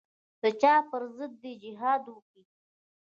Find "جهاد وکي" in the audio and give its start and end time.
1.61-2.41